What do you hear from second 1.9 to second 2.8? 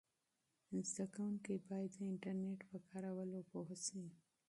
د انټرنیټ په